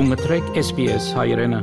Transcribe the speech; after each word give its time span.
Դու 0.00 0.06
մտրեք 0.08 0.46
SPS 0.56 1.06
հայրենը։ 1.12 1.58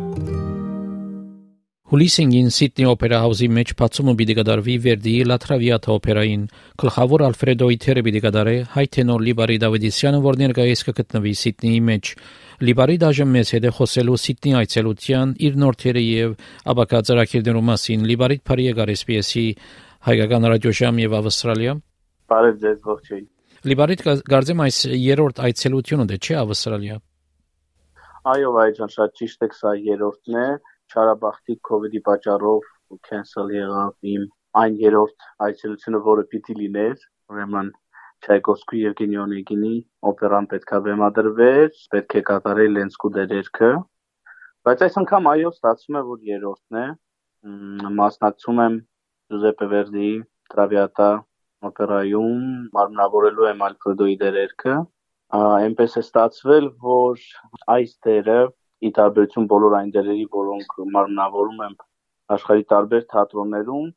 Հուլիսինգին 1.90 2.52
Սիդնի 2.54 2.86
օպերա 2.92 3.22
հաուսի 3.24 3.48
մեջ 3.56 3.72
բացումը 3.80 4.14
պիտի 4.20 4.36
կդարվի 4.38 4.76
Վերդիի 4.84 5.24
La 5.26 5.38
Traviata 5.42 5.96
օպերային։ 5.96 6.44
Գլխավոր 6.84 7.24
Ալֆրեդոյի 7.28 7.80
թերը 7.88 8.04
պիտի 8.06 8.22
կդարե 8.28 8.54
հայ 8.76 8.86
տենոր 8.98 9.26
Լիբարի 9.26 9.58
Դավիդիսյանը, 9.64 10.20
որ 10.28 10.38
ներկայիս 10.44 10.86
կգտնվի 10.86 11.34
Սիդնիի 11.42 11.82
մեջ։ 11.90 12.14
Լիբարի 12.70 13.00
դաժան 13.08 13.34
մեծ 13.34 13.56
հետ 13.58 13.66
է 13.66 13.74
խոսելու 13.80 14.20
Սիդնի 14.28 14.56
այցելության 14.62 15.34
իր 15.50 15.60
նոր 15.66 15.82
թերը 15.82 16.06
եւ 16.06 16.38
աբակա 16.78 17.02
ծրագիրներու 17.10 17.66
մասին 17.74 18.08
Լիբարի 18.14 18.40
Փարիե 18.46 18.78
գար 18.78 18.94
SPS-ի 19.02 19.48
հայկական 20.14 20.50
ռադիոժամ 20.54 21.04
եւ 21.08 21.20
Ավստրալիա։ 21.24 21.78
Բարև 22.30 22.64
ձեզ 22.68 22.80
ողջույն։ 22.94 23.28
Լիբարիտ 23.74 24.08
գարձեմ 24.30 24.66
այս 24.68 24.82
երրորդ 24.94 25.46
այցելությունը 25.48 26.12
դե 26.14 26.22
չէ 26.22 26.42
Ավստրալիա։ 26.46 27.07
Այո, 28.28 28.48
այժմ 28.60 28.90
շատ 28.92 29.14
ճիշտ 29.18 29.44
է, 29.46 29.48
սա 29.58 29.72
երրորդն 29.88 30.38
է, 30.40 30.48
Չարաբախտի 30.92 31.54
COVID-ի 31.68 32.00
պատճառով 32.08 32.66
cancel 33.08 33.52
եղավ 33.56 34.10
իմ 34.14 34.26
այն 34.62 34.76
երրորդ 34.82 35.28
այցելությունը, 35.46 36.02
որը 36.08 36.26
պիտի 36.32 36.56
լիներ, 36.58 37.06
ուրեմն 37.34 37.70
Չայկովսկու 38.28 38.82
Եվգենի 38.82 39.20
Օնեգինի 39.24 39.72
օպերան 40.12 40.50
պետքա 40.54 40.82
բեմադրվեր, 40.88 41.72
պետք 41.96 42.18
է 42.20 42.24
կատարել 42.32 42.76
Լենսկու 42.78 43.14
դերերքը, 43.20 43.72
բայց 44.68 44.86
այս 44.88 45.00
անգամ 45.04 45.32
այո, 45.32 45.54
ստացվում 45.56 46.00
է, 46.02 46.04
որ 46.12 46.28
երրորդն 46.32 46.82
է, 46.84 46.86
մասնակցում 48.02 48.62
եմ 48.68 48.78
Ջուզեպե 49.32 49.72
Վերդիի 49.78 50.14
Traviata 50.52 51.10
օպերայում, 51.72 52.46
մարմնավորելու 52.76 53.50
եմ 53.54 53.66
Ալֆրեդոյի 53.72 54.22
դերերքը 54.28 54.78
այնպես 55.36 55.98
է 56.00 56.02
ստացվել, 56.06 56.70
որ 56.84 57.20
այս 57.74 57.94
դերը 58.06 58.40
ի 58.88 58.92
տարբերություն 58.98 59.48
բոլոր 59.52 59.76
այն 59.82 59.92
դերերի, 59.96 60.26
որոնք 60.38 60.76
մարմնավորում 60.96 61.64
եմ 61.68 61.76
աշխարհի 62.38 62.66
տարբեր 62.72 63.06
թատրոններում, 63.14 63.88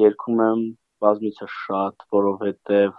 երգում 0.00 0.42
եմ 0.46 0.62
բազմիցս 1.04 1.54
շատ, 1.66 2.04
որովհետև 2.16 2.98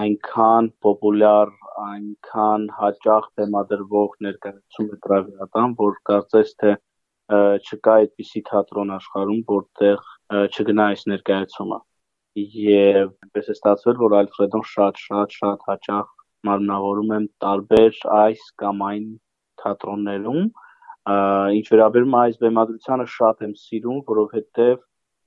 այնքան 0.00 0.70
պոպուլյար, 0.86 1.52
այնքան 1.84 2.66
հաճախ 2.80 3.26
թեմադրվող 3.38 4.16
ներկայացում 4.26 4.90
է 4.94 4.98
տրավիատան, 5.06 5.74
որ 5.80 5.98
կարծես 6.10 6.54
թե 6.62 6.74
չկա 7.30 7.96
այդպիսի 8.02 8.42
թատրոն 8.50 8.94
աշխարհում, 8.98 9.42
որտեղ 9.50 10.06
չգնա 10.50 10.86
այս 10.94 11.04
ներկայացումը։ 11.10 11.78
Եվ 12.40 13.10
այնպես 13.26 13.50
է 13.50 13.54
ստացվել, 13.58 14.00
որ 14.00 14.16
Ալֆրեդոն 14.20 14.64
շատ 14.70 15.02
շատ 15.04 15.36
շատ 15.40 15.68
հաճախ 15.70 16.10
մարմնավորում 16.48 17.14
եմ 17.16 17.26
տարբեր 17.44 18.00
այս 18.16 18.44
կամ 18.62 18.84
այն 18.90 19.06
թատրոններում 19.62 20.42
ինչ 21.60 21.66
վերաբերում 21.72 22.16
է 22.16 22.20
այս 22.20 22.40
բեմադրությանը 22.44 23.06
շատ 23.14 23.44
եմ 23.46 23.54
սիրում, 23.60 24.00
որովհետև 24.10 24.82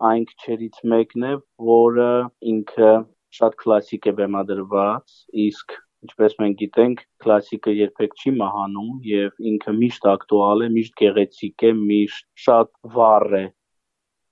այն 0.10 0.26
քչերից 0.30 0.78
մեկն 0.94 1.26
է, 1.30 1.34
որը 1.70 2.12
ինքը 2.54 2.92
շատ 3.38 3.58
կլասիկ 3.64 4.08
է 4.10 4.14
բեմադրված, 4.20 5.18
իսկ 5.48 5.76
ինչպես 6.04 6.38
մենք 6.44 6.58
գիտենք, 6.62 7.04
կլասիկը 7.24 7.74
երբեք 7.80 8.16
չի 8.20 8.34
մահանում 8.40 8.94
եւ 9.10 9.46
ինքը 9.54 9.74
միշտ 9.80 10.08
ակտուալ 10.14 10.66
է, 10.66 10.70
միշտ 10.78 10.96
գեղեցիկ 11.02 11.66
է, 11.70 11.72
միշտ 11.80 12.26
շատ 12.46 12.72
վառ 12.98 13.28
է 13.40 13.46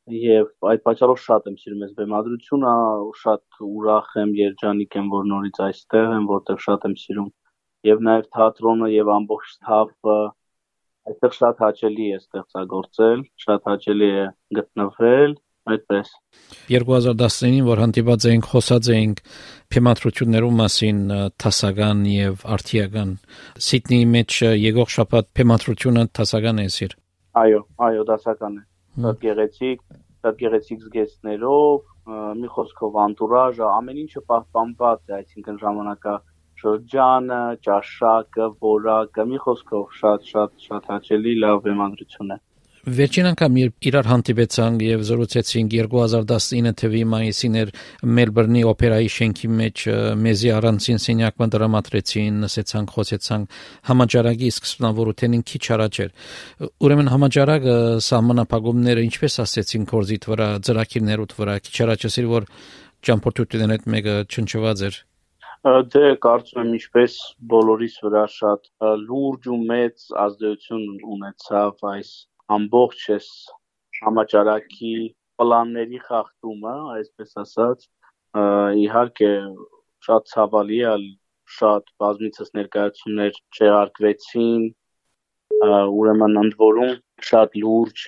եւ 0.09 0.49
այդ 0.71 0.81
պատճառով 0.87 1.19
շատ 1.21 1.47
եմ 1.51 1.57
սիրում 1.61 1.83
այս 1.85 1.91
բեմադրությունը, 1.99 2.71
շատ 3.21 3.61
ուրախ 3.67 4.07
եմ, 4.21 4.31
երջանիկ 4.39 4.97
եմ, 4.97 5.11
որ 5.13 5.27
նորից 5.31 5.59
այստեղ 5.67 6.07
եմ, 6.17 6.25
որտեղ 6.31 6.63
շատ 6.65 6.87
եմ 6.89 6.95
սիրում 7.01 7.29
եւ 7.91 8.01
նաեւ 8.07 8.25
թատրոնը 8.37 8.89
եւ 8.95 9.11
ամբողջ 9.17 9.53
թափը 9.67 10.17
այստեղ 11.11 11.37
շատ 11.37 11.63
հաճելի 11.65 12.09
է 12.11 12.17
ստեղծագործել, 12.21 13.23
շատ 13.45 13.71
հաճելի 13.71 14.09
է 14.21 14.25
գտնվել 14.57 15.37
այդպես 15.71 16.11
2019-ին 16.71 17.65
որ 17.67 17.81
հանդիպած 17.83 18.25
էինք 18.31 18.47
խոսած 18.51 18.89
էինք 18.95 19.21
փեմատրություններու 19.75 20.51
մասին 20.61 21.03
տասական 21.43 22.01
եւ 22.09 22.45
արտիական 22.57 23.13
Սիդնեի 23.67 24.09
մեջ 24.15 24.39
եկող 24.61 24.91
շաբաթ 24.97 25.31
փեմատրությունը 25.37 26.07
տասական 26.17 26.65
է 26.65 26.67
սիր 26.77 26.97
Այո, 27.41 27.61
այո, 27.87 28.05
դասական 28.09 28.57
է 28.57 28.63
գեղեցիկ, 28.99 29.81
գեղեցիկ 30.41 30.81
զգեստներով, 30.85 31.79
մի 32.41 32.49
խոսքով 32.55 32.97
անտուրաժը, 33.05 33.65
ամեն 33.71 34.01
ինչը 34.03 34.21
պահպանված 34.31 35.01
է, 35.07 35.13
այսինքն 35.17 35.59
ժամանակա 35.63 36.15
շրջանը, 36.61 37.41
ճաշակը, 37.67 38.47
որակը, 38.67 39.25
մի 39.31 39.41
խոսքով 39.45 39.85
շատ 39.99 40.27
շատ 40.31 40.65
շատ 40.67 40.89
հաճելի 40.93 41.35
լավ 41.45 41.61
բեմադրություն 41.67 42.35
է։ 42.35 42.37
Վերջին 42.81 43.27
անգամ 43.29 43.57
երբ 43.59 43.85
իրար 43.91 44.07
հանդիպեցանք 44.09 44.83
եւ 44.87 45.01
զրուցեցինք 45.05 45.73
2019 45.75 46.71
թվականի 46.81 47.09
մայիսին 47.11 47.57
էր 47.61 47.73
Մելբուրնի 48.17 48.63
օպերայի 48.71 49.11
շենքի 49.15 49.49
մեջ 49.59 49.83
մեզի 50.25 50.49
առանցին 50.55 51.01
սենյակը 51.03 51.47
դրամատրեցին, 51.55 52.39
նսեցանք, 52.41 52.95
խոսեցանք 52.95 53.59
համաճարակի 53.91 54.49
սկզբնավորութենին 54.55 55.45
քիչ 55.51 55.63
առաջ 55.77 56.01
էր։ 56.01 56.11
Ուրեմն 56.81 57.13
համաճարակը 57.13 57.77
սահմանապահումները 58.09 59.05
ինչպես 59.11 59.37
ասեցին 59.45 59.87
կորզիտ 59.93 60.27
վրա, 60.33 60.49
ծրակիրներուտ 60.65 61.37
վրա, 61.37 61.61
քիչ 61.69 61.77
առաջ 61.85 62.09
ասիր 62.09 62.33
որ 62.33 62.49
ճամփորդությունն 63.05 63.77
այդ 63.77 63.89
մեկը 63.93 64.19
չնչված 64.25 64.85
էր 64.89 65.01
դե 65.61 66.01
կարծում 66.25 66.59
եմ 66.61 66.69
ինչպես 66.73 67.15
բոլորիս 67.51 67.97
վրա 68.01 68.21
շատ 68.35 68.63
լուրջ 69.01 69.49
ու 69.53 69.57
մեծ 69.71 70.05
ազդեցություն 70.23 70.87
ունեցավ 71.15 71.85
այս 71.91 72.09
ամբողջ 72.57 73.07
այս 73.15 73.27
համաճարակի 74.01 74.93
պլանների 75.41 75.99
խախտումը, 76.07 76.75
այսպես 76.97 77.33
ասած, 77.43 77.87
իհարկե 78.85 79.31
շատ 80.07 80.29
ցավալի 80.33 80.79
է, 80.91 80.93
շատ 81.57 81.89
բազմիցս 82.01 82.53
ներկայացումներ 82.57 83.39
չեղարկվեցին, 83.57 84.67
ուրեմն 86.01 86.37
ընդ 86.41 86.55
որում 86.61 86.93
շատ 87.29 87.57
լուրջ 87.63 88.05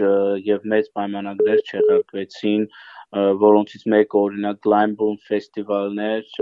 եւ 0.50 0.70
մեծ 0.74 0.88
պայմանագրեր 0.98 1.66
չեղարկվեցին, 1.70 2.64
որոնցից 3.44 3.84
մեկը 3.94 4.20
օրինակ 4.22 4.62
Glamboom 4.68 5.20
ֆեստիվալներ 5.28 6.40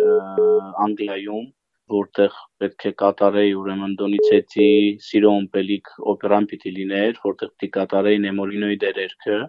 Անգլիայում, 0.86 1.50
որտեղ 1.92 2.38
պետք 2.62 2.86
է 2.90 2.92
կատարեի 3.02 3.56
ուրեմն 3.62 3.96
Դոնիցետի 4.02 4.68
Սիրո 5.08 5.32
Ըմպելիք 5.42 5.92
օպերան 6.14 6.48
պիտի 6.52 6.74
լիներ, 6.78 7.20
որտեղ 7.26 7.52
պիտի 7.52 7.70
կատարեի 7.78 8.22
Նեմորինոյի 8.26 8.80
դերերքը 8.84 9.40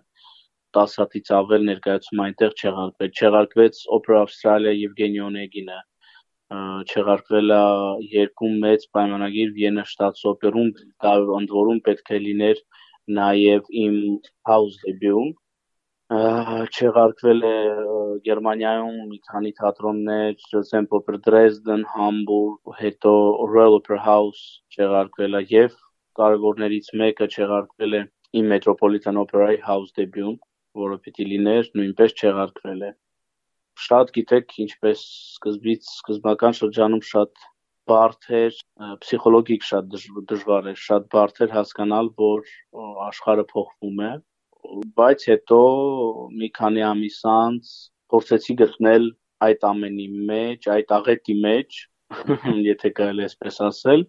10 0.79 0.95
հատից 1.03 1.31
ավել 1.37 1.67
ներկայացում 1.69 2.23
այնտեղ 2.27 2.55
չեղարկվեց։ 2.61 3.19
Չեղարկվեց 3.23 3.81
Opera 3.97 4.21
Australia 4.27 4.73
Եվգենի 4.77 5.21
Օնեգինը, 5.27 5.81
չեղարկվել 6.93 7.55
է 7.57 7.61
երկու 8.15 8.51
մեծ 8.65 8.87
պայմանագիր 8.97 9.53
Վիեննա 9.59 9.85
շտաց 9.93 10.25
օպերում, 10.33 10.73
ընդ 11.43 11.55
որում 11.59 11.83
պետք 11.89 12.13
է 12.17 12.21
լիներ 12.27 12.65
նաև 13.19 13.71
իմ 13.85 13.97
house 14.49 14.81
debut 14.87 15.37
չեղարկվել 16.13 17.45
է 17.49 17.57
Գերմանիայում 18.27 18.97
մի 19.11 19.19
քանի 19.29 19.53
թատրոններ, 19.59 20.35
St. 20.51 20.89
Oper 20.99 21.19
Dresden, 21.27 21.85
Hamburg, 21.93 22.59
հետո 22.81 23.13
Royal 23.53 23.79
Opera 23.79 23.99
House 24.03 24.43
չեղարկվել 24.77 25.39
է 25.39 25.43
եւ 25.53 25.77
կարևորներից 26.21 26.91
մեկը 27.03 27.29
չեղարկվել 27.37 27.97
է 27.99 28.03
իմ 28.41 28.51
Metropolitan 28.53 29.21
Opera-ի 29.23 29.61
house 29.65 29.95
debut, 29.97 30.41
որը 30.83 30.99
պիտի 31.07 31.29
լիներ, 31.31 31.71
նույնպես 31.79 32.15
չեղարկվել 32.21 32.85
է։ 32.89 32.91
Շատ 33.87 34.13
գիտեք, 34.17 34.53
ինչպես 34.67 35.07
սկզբից 35.37 35.89
սկզբական 35.95 36.59
շրջանում 36.59 37.05
շատ 37.09 37.47
բարդ 37.89 38.29
էր, 38.43 38.59
պսիխոլոգիկ 39.01 39.65
շատ 39.69 39.89
դժվար 40.29 40.69
էր, 40.73 40.83
շատ 40.89 41.09
բարդ 41.15 41.41
էր 41.47 41.57
հասկանալ, 41.57 42.13
որ 42.21 42.53
աշխարհը 43.09 43.47
փոխվում 43.53 44.05
է, 44.09 44.13
բայց 44.99 45.25
հետո 45.31 45.61
մի 46.41 46.49
քանի 46.59 46.85
ամիս 46.89 47.19
անց 47.33 47.73
փորձեցի 48.13 48.55
գտնել 48.61 49.09
այդ 49.47 49.67
ամենի 49.71 50.07
մեջ, 50.31 50.69
այդ 50.75 50.95
աղետի 50.99 51.37
մեջ, 51.47 51.81
եթե 52.73 52.93
կարելի 52.99 53.27
այսպես 53.27 53.59
ասել, 53.69 54.05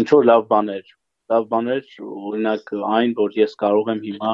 ինչ 0.00 0.08
որ 0.14 0.26
լավ 0.30 0.46
բաներ, 0.52 0.90
լավ 1.32 1.46
բաներ, 1.52 1.84
օրինակ 2.30 2.72
այն, 2.98 3.14
որ 3.20 3.38
ես 3.38 3.54
կարող 3.62 3.92
եմ 3.94 4.02
հիմա 4.08 4.32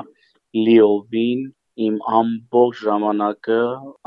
լիովին 0.61 1.45
իմ 1.85 1.97
ամբողջ 2.21 2.83
ժամանակը 2.87 3.61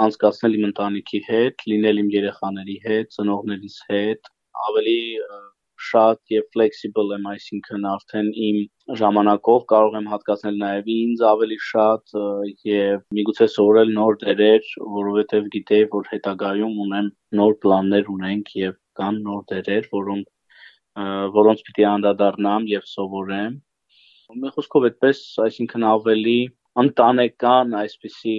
անցկացնել 0.07 0.57
իմ 0.57 0.67
ընտանիքի 0.69 1.21
հետ, 1.27 1.65
լինել 1.71 2.01
իմ 2.03 2.11
երեխաների 2.15 2.77
հետ, 2.85 3.09
ծնողներիս 3.17 3.77
հետ, 3.91 4.31
ավելի 4.67 4.99
շատ 5.85 6.33
եւ 6.33 6.45
flexible 6.55 7.13
եմ, 7.15 7.27
այսինքն 7.31 7.87
արդեն 7.91 8.29
իմ 8.47 8.59
ժամանակով 9.01 9.65
կարող 9.71 9.97
եմ 9.99 10.09
հատկացնել 10.13 10.57
նաեւ 10.63 10.89
ինձ 10.95 11.23
ավելի 11.31 11.57
շատ 11.67 12.17
եւ 12.69 13.03
միգուցե 13.19 13.47
սովորել 13.55 13.93
նոր 13.99 14.19
դերեր, 14.23 14.71
որովհետեւ 14.97 15.49
գիտեի, 15.57 15.87
որ 15.93 16.11
հետագայում 16.13 16.81
ունեմ 16.87 17.11
նոր 17.41 17.57
պլաններ 17.65 18.11
ունենք 18.17 18.53
եւ 18.63 18.75
կան 19.01 19.21
նոր 19.27 19.47
դերեր, 19.53 19.89
որոնք 19.93 20.33
որոնց 21.37 21.65
պիտի 21.67 21.83
անդրադառնամ 21.93 22.69
եւ 22.73 22.85
սովորեմ։ 22.91 23.57
Մի 24.41 24.49
խոսքով 24.55 24.87
այդպես, 24.87 25.19
այսինքն 25.43 25.83
ավելի 25.87 26.39
ընտանեկան 26.81 27.75
այսպիսի 27.77 28.35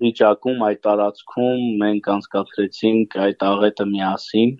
վիճակում 0.00 0.64
այդ 0.68 0.80
տարածքում 0.86 1.62
մենք 1.82 2.08
անցկացրեցինք 2.14 3.16
այդ 3.26 3.44
աղետը 3.50 3.86
միասին։ 3.92 4.50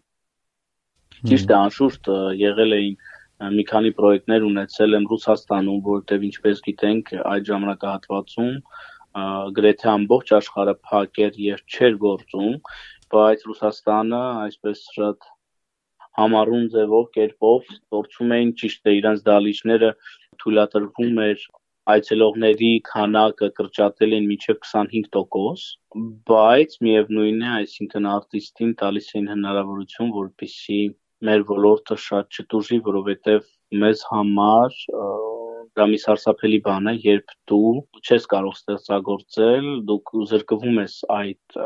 Ճիշտ 1.25 1.53
է, 1.53 1.55
անշուշտ 1.57 2.09
եղել 2.37 2.75
էին 2.77 3.53
մի 3.57 3.63
քանի 3.69 3.91
պրոյեկտներ 3.99 4.43
ունեցել 4.45 4.97
եմ 4.99 5.07
Ռուսաստանում, 5.13 5.79
որտեղ 5.87 6.27
ինչպես 6.29 6.59
գիտենք, 6.67 7.13
այդ 7.31 7.47
ժամանակահատվածում 7.51 8.51
գրեթե 9.59 9.89
ամբողջ 9.95 10.33
աշխարհը 10.39 10.75
փակ 10.91 11.21
էր 11.25 11.39
եւ 11.45 11.63
չէր 11.75 11.97
գործում, 12.05 12.59
բայց 13.15 13.45
Ռուսաստանը 13.49 14.21
այսպես 14.45 14.83
շատ 14.97 15.29
համառուն 16.21 16.67
ձևով 16.75 17.07
կերպով 17.17 17.71
գործում 17.95 18.35
էին 18.39 18.53
ճիշտ 18.61 18.91
է 18.91 18.95
իրենց 18.99 19.23
դալիճները 19.29 19.91
թույլատրվում 20.43 21.23
էր 21.29 21.47
այցելողների 21.95 22.73
քանակը 22.89 23.49
կրճատել 23.61 24.15
են 24.19 24.29
մինչև 24.29 24.61
25%, 24.67 25.65
բայց 26.31 26.77
միևնույն 26.87 27.43
է, 27.45 27.51
այսինքն 27.57 28.11
արտիստին 28.13 28.77
տալիս 28.85 29.11
են 29.21 29.33
հնարավորություն, 29.35 30.15
որպեսզի 30.21 30.79
մեր 31.29 31.45
ոլորտը 31.51 31.97
շատ 32.07 32.41
չտուժի, 32.41 32.81
որովհետև 32.89 33.47
մեզ 33.85 34.03
համար 34.11 34.81
դա 35.79 35.85
մի 35.91 35.99
սարսափելի 35.99 36.59
բան 36.65 36.91
է, 36.91 36.93
երբ 37.03 37.33
դու 37.51 37.71
չես 37.99 38.27
կարող 38.31 38.53
ստեղծագործել, 38.59 39.65
դու 39.89 40.25
զրկվում 40.31 40.79
ես 40.81 40.95
այդ 41.15 41.57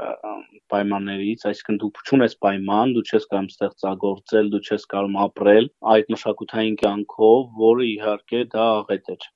պայմաններից, 0.73 1.45
այսինքն 1.51 1.81
դու 1.83 1.91
չունես 2.09 2.37
պայման, 2.45 2.95
դու 2.97 3.05
չես 3.09 3.29
կարող 3.35 3.51
ստեղծագործել, 3.53 4.51
դու 4.55 4.63
չես 4.65 4.89
կարող 4.95 5.21
ապրել 5.27 5.71
այդ 5.97 6.13
մշակութային 6.15 6.79
կյանքով, 6.85 7.45
որը 7.61 7.89
իհարկե 7.93 8.43
դա 8.57 8.67
աղետ 8.79 9.13
էր։ 9.17 9.29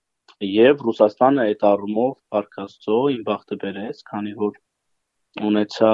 Եվ 0.52 0.86
Ռուսաստանը 0.88 1.42
այդ 1.48 1.66
առումով 1.72 2.12
Փարքաստո 2.32 3.00
իմ 3.16 3.26
բախտը 3.28 3.58
բերեց, 3.66 4.04
քանի 4.08 4.32
որ 4.40 4.56
ունեցա 5.40 5.90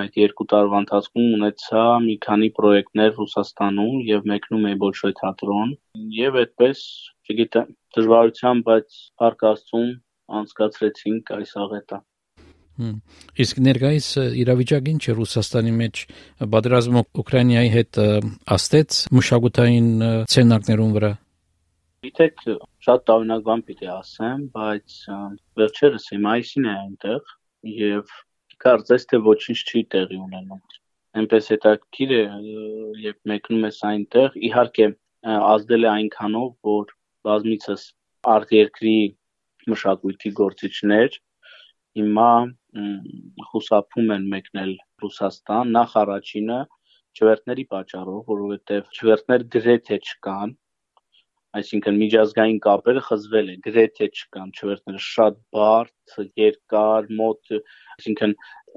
այդ 0.00 0.16
երկու 0.18 0.46
տարվա 0.50 0.78
ընթացքում 0.82 1.26
ունեցա 1.36 1.82
մի 2.06 2.14
քանի 2.26 2.48
պրոյեկտներ 2.56 3.12
Ռուսաստանում 3.20 3.96
եւ 4.08 4.28
մեկնում 4.30 4.66
էի 4.70 4.78
Բոլշոյ 4.82 5.14
թատրոն 5.20 5.74
եւ 6.16 6.38
այդպես 6.42 6.82
չգիտեմ 7.30 7.68
դժվարությամբ 7.96 8.66
բայց 8.70 9.00
Փարք 9.22 9.44
Աստծուն 9.50 9.90
անցկացրեցինք 10.40 11.34
այս 11.38 11.52
աղետը։ 11.64 12.00
Իսկ 13.44 13.58
ներկայիս 13.66 14.06
իրավիճակը 14.40 14.92
ինչ 14.94 15.02
է 15.04 15.14
Ռուսաստանի 15.18 15.72
մեջ 15.80 16.02
պատերազմը 16.54 17.02
Ուկրաինայի 17.22 17.72
հետ 17.74 18.00
աստեց 18.56 19.00
մշակութային 19.18 19.90
ցենակներուն 20.34 20.94
վրա։ 20.96 21.12
Գիտեք, 22.00 22.44
շատ 22.86 23.02
տարօրինակ 23.10 23.42
բան 23.50 23.62
պիտի 23.68 23.88
ասեմ, 23.92 24.44
բայց 24.56 24.94
վերջերս 25.60 26.06
մայիսին 26.26 26.68
է 26.70 26.74
այնտեղ 26.80 27.34
եւ 27.76 28.14
կարծես 28.64 29.06
թե 29.10 29.20
ոչինչ 29.26 29.58
չի 29.70 29.82
տեղի 29.94 30.18
ունենում։ 30.26 30.60
Այնպես 31.20 31.48
հետաքրքիր 31.54 32.12
է, 32.16 32.22
երբ 33.04 33.32
մեկնում 33.32 33.64
ես 33.66 33.80
այնտեղ, 33.90 34.36
իհարկե 34.50 34.86
ազդել 35.36 35.86
է 35.86 35.90
այնքանով, 35.94 36.50
որ 36.70 36.92
բազմիցս 37.28 37.86
արտերկրի 38.34 38.98
մշակույթի 39.70 40.32
գործիչներ 40.40 41.18
հիմա 41.98 42.30
խուսափում 43.50 44.12
են 44.16 44.26
մեկնել 44.32 44.72
Ռուսաստան 45.02 45.72
նախ 45.76 45.94
առաջինը 46.02 46.58
չվերթների 47.18 47.64
պատճառով, 47.72 48.20
որովհետև 48.30 48.92
չվերթներ 48.96 49.44
գրեթե 49.54 49.98
չկան, 49.98 50.52
այսինքն 51.58 51.96
միջազգային 52.00 52.58
կապերը 52.64 53.04
խզվել 53.06 53.48
են, 53.52 53.62
գրեթե 53.66 54.08
չկան 54.10 54.52
չվերթները 54.54 55.00
շատ 55.06 55.38
բարդ, 55.56 56.16
երկար, 56.40 57.08
մոտ, 57.20 57.54
այսինքն 57.98 58.34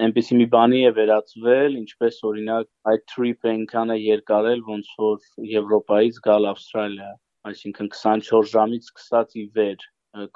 այնպեսի 0.08 0.38
մի 0.42 0.48
բանի 0.56 0.80
է 0.90 0.94
վերածվել, 1.00 1.78
ինչպես 1.84 2.22
օրինակ 2.30 2.72
այդ 2.94 3.18
այնքան 3.54 3.94
է 3.94 4.00
երկարել, 4.04 4.64
ոնց 4.74 4.96
որ 5.04 5.28
Եվրոպայից 5.54 6.24
գալ 6.30 6.50
Ավստրալիա 6.54 7.12
այսինքն 7.50 7.90
24 7.94 8.50
ժամից 8.50 8.86
սկսած 8.90 9.34
ի 9.40 9.44
վեր 9.56 9.82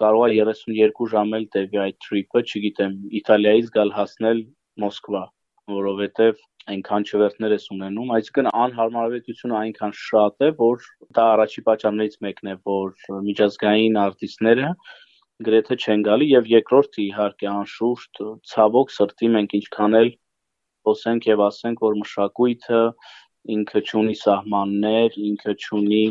կարող 0.01 0.33
է 0.33 0.39
32 0.49 1.07
ժամ 1.13 1.35
էլ 1.37 1.45
տևի 1.55 1.79
այդ 1.83 1.97
trip-ը, 2.05 2.41
չգիտեմ, 2.49 2.95
Իտալիայից 3.19 3.69
գալ 3.77 3.93
հասնել 3.97 4.41
Մոսկվա, 4.83 5.21
որովհետև 5.71 6.39
այնքան 6.71 7.05
չվերթներ 7.07 7.53
ես 7.55 7.65
ունենում, 7.73 8.13
այսինքն 8.17 8.49
անհարմարավետությունը 8.61 9.57
այնքան 9.57 9.93
շատ 10.01 10.45
է, 10.47 10.49
որ 10.61 10.87
դա 11.17 11.25
առաջի 11.33 11.63
պատճառներից 11.67 12.17
մեկն 12.27 12.51
է, 12.51 12.55
որ 12.71 12.93
միջազգային 13.27 13.99
արտիստները 14.03 14.71
գրեթե 15.47 15.77
չեն 15.77 16.03
գալի 16.07 16.27
եւ 16.31 16.51
երկրորդը 16.51 17.01
իհարկե 17.05 17.49
անշուշտ 17.53 18.21
ցավոք 18.51 18.93
սրտի 18.97 19.31
մենք 19.37 19.55
ինչքան 19.61 19.97
էլ 20.01 20.11
խոսենք 20.87 21.27
եւ 21.29 21.43
ասենք, 21.47 21.83
որ 21.87 21.97
մշակույթը 22.01 22.81
ինքը 23.57 23.81
չունի 23.87 24.15
սահմաններ, 24.21 25.17
ինքը 25.27 25.53
չունի 25.55 26.05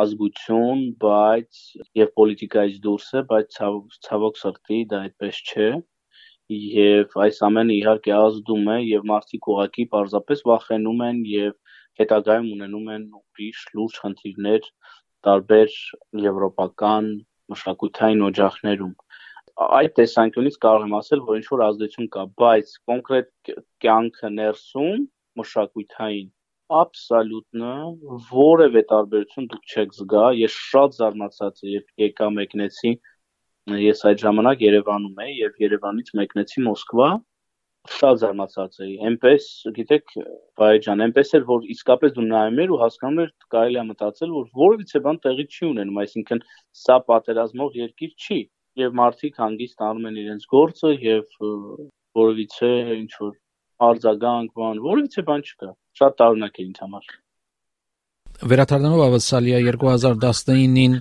ազգություն, 0.00 0.84
բայց 1.02 1.60
եւ 2.00 2.12
պոլիտիկայից 2.20 2.78
դուրս 2.86 3.08
է, 3.20 3.24
բայց 3.32 3.58
ցավոք 4.06 4.40
սրտի 4.40 4.80
դա 4.92 5.02
այդպես 5.08 5.42
չէ 5.50 5.68
եւ 6.50 7.16
այս 7.24 7.36
ամենը 7.48 7.74
իհարկե 7.76 8.12
ազդում 8.16 8.70
է 8.74 8.78
եւ 8.90 9.04
մարդիկ 9.10 9.48
ուղակի 9.54 9.84
պարզապես 9.94 10.42
վախենում 10.50 11.04
են 11.08 11.20
եւ 11.32 11.52
հետագայում 12.00 12.48
ունենում 12.56 12.88
են 12.96 13.04
ուրիշ 13.20 13.60
լուրջ 13.78 14.00
խնդիրներ 14.04 14.66
տարբեր 15.28 15.76
եվրոպական 16.26 17.12
մշակութային 17.54 18.26
օջախներում 18.30 18.94
այդ 19.60 19.94
տեսանկյունից 20.00 20.54
կարող 20.64 20.84
եմ 20.86 20.92
ասել, 20.98 21.22
որ 21.28 21.38
ինչ 21.40 21.46
որ 21.52 21.62
ազդեցություն 21.66 22.06
կա, 22.14 22.22
բայց 22.40 22.70
կոնկրետ 22.90 23.50
կյանքը 23.84 24.30
ներսում 24.36 25.02
մշակութային 25.40 26.30
Աբսոլյուտնը 26.80 27.74
որևէ 28.30 28.82
տարբերություն 28.92 29.48
դուք 29.52 29.72
չեք 29.74 29.94
զգա։ 29.96 30.26
Ես 30.40 30.58
շատ 30.70 30.96
զարմացած 31.00 31.62
եմ, 31.64 31.72
երբ 31.74 32.04
եկա 32.04 32.28
մեկնեցի 32.36 32.92
ես 33.78 34.04
այդ 34.10 34.22
ժամանակ 34.24 34.62
Երևանում 34.66 35.20
էի 35.24 35.34
եւ 35.40 35.60
Երևանից 35.64 36.14
մեկնեցի 36.20 36.64
Մոսկվա 36.66 37.10
շատ 37.88 38.18
զարմացած 38.20 38.74
էի։ 38.84 38.94
Էնպես, 39.08 39.44
գիտեք, 39.76 40.14
բայջան, 40.60 41.02
էնպես 41.06 41.30
էր, 41.38 41.44
որ 41.48 41.68
իսկապես 41.74 42.12
դու 42.16 42.26
նայում 42.26 42.60
ես 42.60 42.72
ու 42.74 42.80
հասկանում 42.80 43.22
ես, 43.22 43.30
կարելի 43.54 43.80
է 43.80 43.84
մտածել, 43.90 44.34
որ 44.36 44.50
որևիցե 44.60 45.02
բան 45.06 45.20
տեղի 45.24 45.46
չի 45.48 45.64
ունենում, 45.70 46.00
այսինքն 46.04 46.42
սա 46.80 46.98
պատերազմող 47.08 47.78
երկիր 47.80 48.12
չի 48.20 48.40
եւ 48.80 48.94
մարդիկ 49.00 49.40
հանգիստ 49.44 49.84
անում 49.88 50.10
են 50.10 50.20
իրենց 50.20 50.46
գործը 50.52 50.92
եւ 51.06 51.40
որևիցե 52.20 52.70
ինչ 53.00 53.10
որ 53.24 53.34
արձագանք 53.90 54.54
բան, 54.60 54.84
որևիցե 54.90 55.26
բան 55.30 55.44
չկա 55.48 55.72
շատ 56.00 56.16
տարօրինակ 56.20 56.60
է 56.60 56.64
ինձ 56.68 56.80
համար։ 56.84 57.10
Վերադառնալով 58.50 59.02
ավսալիա 59.06 59.58
2019-ին 59.66 60.94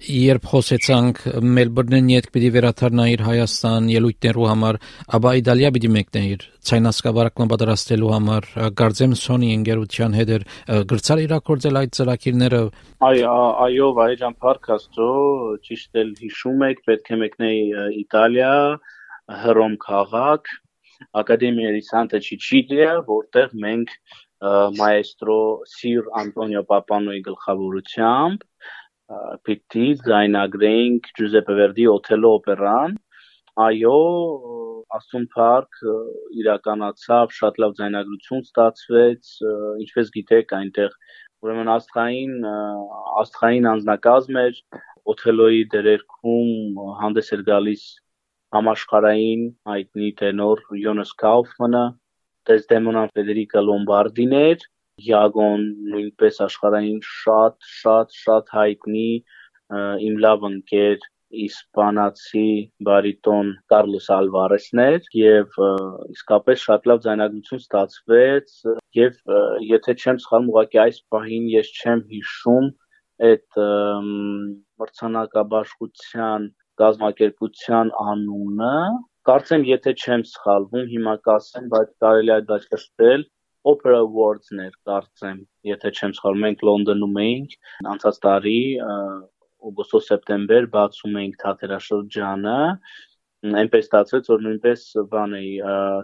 երբ 0.00 0.46
խոսեցանք 0.48 1.18
Մելբուրնին 1.44 2.06
յետ 2.08 2.26
պիտի 2.32 2.48
վերադառնայր 2.54 3.22
Հայաստան 3.26 3.88
ելույթներու 3.92 4.46
համար, 4.48 4.78
ապա 5.18 5.32
Իտալիա 5.40 5.70
պիտի 5.74 5.90
մեկնեիր 5.96 6.46
ցայնասկավարակման 6.70 7.50
պատրաստելու 7.52 8.12
համար 8.14 8.48
Գարձեմ 8.80 9.16
Սոնի 9.20 9.50
ընկերության 9.58 10.16
հետ 10.20 10.32
էր 10.36 10.46
գրծալ 10.92 11.22
իրակորձել 11.26 11.80
այդ 11.80 11.92
ծրագիրները 12.00 12.62
այ 13.10 13.20
այո 13.66 13.90
վայրան 14.00 14.38
Փարք 14.40 14.72
աստծո 14.76 15.10
ճիշտ 15.68 16.00
էլ 16.04 16.10
հիշում 16.24 16.66
եք 16.70 16.82
պետք 16.88 17.12
է 17.12 17.20
մեկնեի 17.24 17.62
Իտալիա 18.00 18.54
Հռոմ 19.44 19.76
քաղաք 19.84 20.52
Ակադեմիայի 21.20 21.84
Սանտա 21.90 22.20
Չիչիլիա 22.24 22.96
որտեղ 23.08 23.52
մենք 23.64 23.94
մայեստրո 24.80 25.40
Սիր 25.68 26.08
Անտոնիո 26.20 26.62
Պապանոյի 26.70 27.22
գլխավորությամբ 27.28 28.46
պիտի 29.46 29.86
ձայնագրեինք 30.06 31.08
Ջուզեպե 31.18 31.56
Վերդի 31.60 31.86
Օթելո 31.92 32.32
օպերան 32.38 32.96
այո 33.64 33.96
Աստուն 34.98 35.24
Փարք 35.34 35.80
իրականացավ 36.42 37.34
շատ 37.38 37.58
լավ 37.62 37.74
ձայնագրություն 37.80 38.44
ստացվեց 38.46 39.32
ինչպես 39.84 40.12
գիտեք 40.16 40.54
այնտեղ 40.60 40.96
ուրեմն 41.46 41.72
աստղային 41.74 42.46
աստղային 43.22 43.68
անձնակազմ 43.72 44.40
էր 44.44 44.62
Օթելոյի 45.14 45.62
դերերքում 45.74 46.80
հանդես 47.02 47.30
էր 47.36 47.44
գալիս 47.50 47.84
համաշխարային 48.56 49.46
հայտնի 49.70 50.10
տենոր 50.20 50.62
Յոնս 50.84 51.14
Կաուֆմանը 51.22 51.84
Դեզդեմոնան 52.50 53.10
Ֆեդերիկա 53.16 53.62
Լոմբարդին 53.66 54.36
էր, 54.40 54.66
Յագոն 55.06 55.62
նույնպես 55.92 56.42
աշխարհային 56.46 57.00
շատ 57.10 57.70
շատ 57.76 58.18
շատ 58.18 58.52
հայտնի 58.58 59.08
իմ 60.08 60.20
լավ 60.26 60.46
ընկեր 60.50 61.08
իսպանացի 61.46 62.46
բարիտոն 62.86 63.50
Կարլոս 63.72 64.06
Ալվարեսն 64.16 64.82
էր 64.84 65.10
եւ 65.20 65.58
իսկապես 66.16 66.64
շատ 66.68 66.88
լավ 66.90 67.02
ձայնագրություն 67.06 67.62
ստացվեց 67.64 68.54
եւ 68.98 69.20
եթե 69.70 69.94
չեմ 70.00 70.22
սխալվում 70.24 70.50
ուղղակի 70.54 70.80
այս 70.84 71.02
պահին 71.14 71.46
ես 71.54 71.70
չեմ 71.80 72.02
հիշում 72.14 72.70
այդ 73.30 73.60
մրցանակաբաշխության 74.82 76.48
գազམ་ակերպության 76.82 77.92
անունը 78.10 78.76
կարծեմ 79.28 79.66
եթե 79.68 79.92
չեմ 80.02 80.22
սխալվում 80.30 80.86
հիմա 80.94 81.14
կասեմ 81.28 81.66
բայց 81.74 81.90
կարելի 82.04 82.32
է 82.36 82.38
դա 82.50 82.58
ճշտել 82.66 83.26
Opera 83.68 84.00
Awards-ներ 84.04 84.72
կարծեմ 84.88 85.40
եթե 85.68 85.92
չեմ 85.92 86.12
սխալվում 86.16 86.44
մենք 86.46 86.64
Լոնդոնում 86.68 87.18
էինք 87.24 87.56
անցած 87.92 88.20
տարի 88.24 88.58
օգոստոս-սեպտեմբեր 89.70 90.68
բացում 90.74 91.18
էինք 91.22 91.40
թատերաշրջանը 91.44 92.58
այնպես 93.60 93.86
ստացվեց 93.86 94.30
որ 94.30 94.42
նույնպես 94.46 94.86
բան 95.12 95.34
էի 95.40 95.50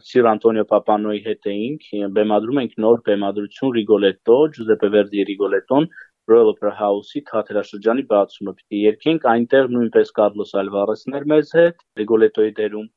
Սիր 0.08 0.28
Անտոնիո 0.32 0.66
Պապանոյի 0.72 1.22
հետ 1.26 1.48
էինք 1.52 1.88
բեմադրում 2.18 2.60
ենք 2.62 2.76
նոր 2.84 3.02
բեմադրություն 3.08 3.74
Rigoletto 3.76 4.36
Giuseppe 4.56 4.92
Verdi 4.94 5.24
Rigoletton 5.30 5.88
Royal 6.32 6.52
Opera 6.52 6.72
House-ի 6.78 7.22
թատերաշրջանի 7.28 8.04
բացումը 8.12 8.54
պիտի 8.60 8.80
երկենք 8.84 9.26
այնտեղ 9.32 9.68
նույնպես 9.76 10.14
Կարլոս 10.16 10.54
Ալվարեսն 10.62 11.18
էր 11.20 11.28
մեզ 11.32 11.52
հետ 11.60 11.84
Rigoletto-ի 12.00 12.54
դերում 12.56 12.88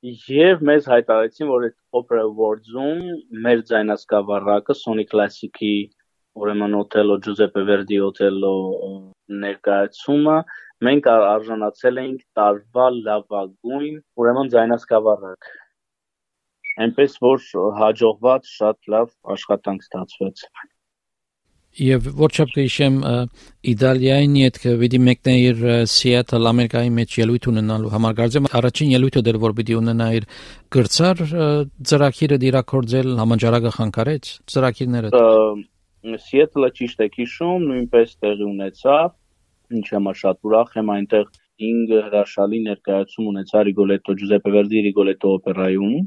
եւ 0.00 0.62
մեզ 0.64 0.86
հայտարարեցին 0.88 1.48
որ 1.50 1.64
այդ 1.66 1.74
Opera 1.98 2.20
Awards-ում 2.26 3.00
մեր 3.46 3.58
ձայնասկավառակը 3.70 4.76
Sony 4.78 5.04
Classic-ի 5.10 5.72
ուրեմն 6.40 6.76
Օթելո 6.78 7.16
Ջուզեպե 7.26 7.64
Վերդի 7.70 7.98
Օթելո 8.06 8.52
ներկայացումը 9.44 10.36
մենք 10.88 11.10
արժանացել 11.12 12.00
էինք 12.04 12.22
տարվա 12.40 12.86
լավագույն 12.96 14.00
ուրեմն 14.24 14.52
ձայնասկավառակ 14.56 15.50
այնպես 16.86 17.20
որ 17.26 17.46
հաջողված 17.82 18.52
շատ 18.56 18.92
լավ 18.94 19.12
աշխատանք 19.36 19.84
ստացվեց 19.84 20.46
Եվ 21.78 22.06
որչափ 22.18 22.50
կհիշեմ 22.56 22.96
Իտալիային 23.70 24.32
հետ 24.40 24.56
պիտի 24.80 24.98
մեկնեիր 25.06 25.60
Սիեթլ 25.92 26.48
Ամերիկայի 26.50 26.90
մեջ 26.96 27.14
ելույթ 27.20 27.46
ունենալու 27.52 27.92
համար 27.94 28.16
գարձեմ 28.20 28.48
առաջին 28.58 28.94
ելույթը 28.96 29.22
դեր 29.28 29.38
որ 29.44 29.54
պիտի 29.60 29.76
ունենայիր 29.78 30.26
գրծար 30.76 31.22
ծրագիրը 31.90 32.40
դիրակորձել 32.44 33.12
համաճարակը 33.22 33.72
խանգարեց 33.78 34.32
ծրագիրները 34.50 35.12
Սիեթլը 36.00 36.68
ճիշտ 36.80 37.00
է 37.04 37.06
հիշում, 37.12 37.64
նույնպես 37.70 38.12
տեղի 38.24 38.44
ունեցավ, 38.48 39.10
ինչ 39.76 39.86
համար 39.94 40.18
շատ 40.20 40.46
ուրախ 40.48 40.70
եմ 40.80 40.92
այնտեղ 40.94 41.26
5 41.60 41.92
հրաշալի 42.06 42.60
ներկայացում 42.66 43.26
ունեցա 43.32 43.64
Rigoletto 43.68 44.16
Giuseppe 44.16 44.52
Verdi 44.54 44.80
Rigoletto 44.86 45.34
օպերայում 45.36 45.98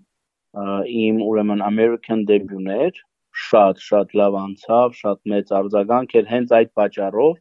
իմ 1.03 1.21
ուրեմն 1.27 1.61
American 1.67 2.25
debut-ներ 2.29 2.97
շատ 3.33 3.81
շատ 3.87 4.13
լավ 4.19 4.37
անցավ, 4.43 4.93
շատ 4.99 5.19
մեծ 5.33 5.53
արձագանք 5.59 6.15
էր 6.19 6.29
հենց 6.33 6.53
այդ 6.59 6.69
պատճառով 6.79 7.33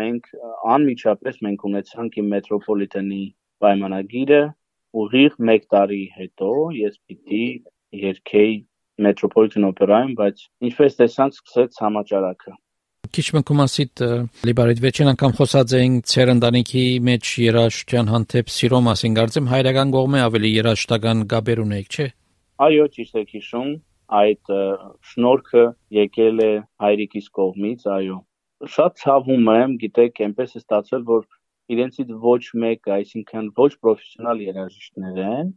մենք 0.00 0.28
անմիջապես 0.74 1.40
մենք 1.46 1.64
ունեցանք 1.70 2.18
իմ 2.20 2.28
մետրոպոլիտենի 2.34 3.22
պայմանագիրը 3.64 4.42
ուղիղ 5.04 5.38
1 5.54 5.66
տարի 5.74 6.02
հետո 6.18 6.50
ես 6.80 6.98
պիտի 7.08 7.44
երկեի 8.04 8.54
Metropolitan 9.04 9.66
Opera-ում, 9.66 10.12
բայց 10.18 10.42
ինչպես 10.68 11.00
տեսանք, 11.00 11.38
սկսեց 11.40 11.80
համաճարակը։ 11.82 12.52
Քիչ 13.14 13.24
մկումասիտ 13.36 14.02
լիբարիտ 14.48 14.82
վերջին 14.84 15.10
անգամ 15.12 15.34
խոսած 15.38 15.74
էինք 15.78 16.06
ծեր 16.12 16.30
ընտանիքի 16.34 16.84
մեջ 17.08 17.32
երաշտյան 17.44 18.12
հանդեպ 18.14 18.52
սիրո 18.54 18.80
մասին, 18.86 19.16
կարծեմ 19.18 19.50
հայրական 19.50 19.92
կողմը 19.94 20.22
ավելի 20.24 20.52
երաշտական 20.54 21.26
գաբեր 21.34 21.62
ունեիք, 21.64 21.90
չէ։ 21.94 22.06
Այո, 22.64 22.86
ճիշտ 22.94 23.20
եք 23.22 23.34
հիշում, 23.34 23.70
այդ 24.20 24.52
շնորհքը 25.10 25.64
եկել 25.98 26.44
է 26.44 26.52
հայրիկիս 26.84 27.28
կողմից, 27.38 27.86
այո։ 27.96 28.18
Շատ 28.74 29.00
ցավում 29.02 29.50
եմ, 29.54 29.76
գիտեք, 29.82 30.20
այնպես 30.26 30.54
է 30.54 30.60
ստացվել, 30.62 31.04
որ 31.10 31.26
իրենցից 31.74 32.12
ոչ 32.24 32.42
մեկը, 32.64 32.94
այսինքն 32.98 33.50
ոչ 33.58 33.70
պրոֆեսիոնալ 33.84 34.42
երաժիշտներ 34.44 35.20
են, 35.24 35.52